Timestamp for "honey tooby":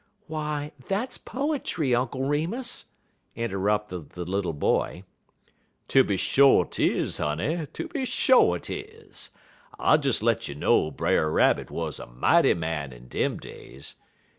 7.19-8.07